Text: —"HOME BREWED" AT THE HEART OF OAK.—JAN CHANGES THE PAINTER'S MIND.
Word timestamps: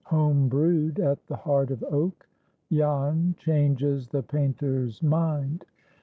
—"HOME 0.05 0.49
BREWED" 0.49 0.99
AT 0.99 1.23
THE 1.27 1.35
HEART 1.35 1.69
OF 1.69 1.83
OAK.—JAN 1.83 3.35
CHANGES 3.37 4.07
THE 4.07 4.23
PAINTER'S 4.23 5.03
MIND. 5.03 5.63